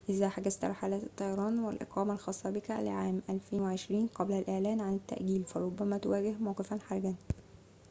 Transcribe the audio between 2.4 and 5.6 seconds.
بك لعام 2020 قبل الإعلان عن التأجيل